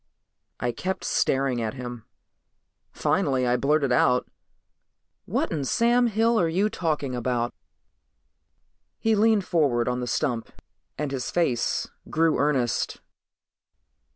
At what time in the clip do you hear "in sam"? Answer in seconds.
5.51-6.07